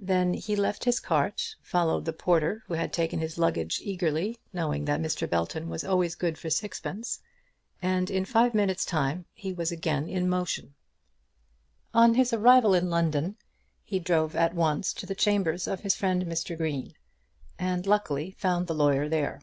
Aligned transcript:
Then 0.00 0.34
he 0.34 0.56
left 0.56 0.82
his 0.84 0.98
cart, 0.98 1.54
followed 1.62 2.04
the 2.04 2.12
porter 2.12 2.64
who 2.66 2.74
had 2.74 2.92
taken 2.92 3.20
his 3.20 3.38
luggage 3.38 3.78
eagerly, 3.84 4.40
knowing 4.52 4.84
that 4.86 4.98
Mr. 5.00 5.30
Belton 5.30 5.68
was 5.68 5.84
always 5.84 6.16
good 6.16 6.36
for 6.36 6.50
sixpence, 6.50 7.20
and 7.80 8.10
in 8.10 8.24
five 8.24 8.52
minutes' 8.52 8.84
time 8.84 9.26
he 9.32 9.52
was 9.52 9.70
again 9.70 10.08
in 10.08 10.28
motion. 10.28 10.74
On 11.94 12.14
his 12.14 12.32
arrival 12.32 12.74
in 12.74 12.90
London 12.90 13.36
he 13.84 14.00
drove 14.00 14.34
at 14.34 14.56
once 14.56 14.92
to 14.94 15.06
the 15.06 15.14
chambers 15.14 15.68
of 15.68 15.82
his 15.82 15.94
friend, 15.94 16.24
Mr. 16.26 16.56
Green, 16.56 16.94
and 17.56 17.86
luckily 17.86 18.32
found 18.32 18.66
the 18.66 18.74
lawyer 18.74 19.08
there. 19.08 19.40